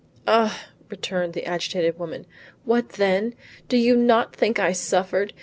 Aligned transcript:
"Ah," 0.25 0.65
returned 0.89 1.33
the 1.33 1.45
agitated 1.45 1.99
woman, 1.99 2.25
"what 2.65 2.93
then! 2.93 3.35
Do 3.69 3.77
you 3.77 3.95
not 3.95 4.35
think 4.35 4.57
I 4.57 4.71
suffered? 4.71 5.31